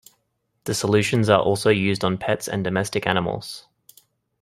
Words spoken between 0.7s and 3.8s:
solutions are also used on pets and domestic animals.